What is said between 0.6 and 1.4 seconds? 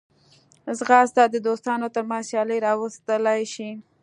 ځغاسته د